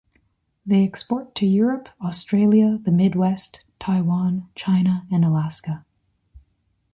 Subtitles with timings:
[0.65, 5.85] They export to Europe, Australia, the Mid West, Taiwan, China and Alaska.